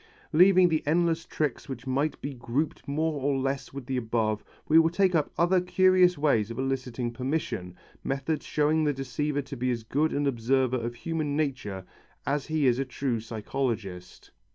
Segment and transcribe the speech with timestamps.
[0.33, 4.79] Leaving the endless tricks which might be grouped more or less with the above we
[4.79, 9.69] will take up other curious ways of eliciting permission, methods showing the deceiver to be
[9.69, 11.85] as good an observer of human nature
[12.25, 14.31] as he is a true psychologist.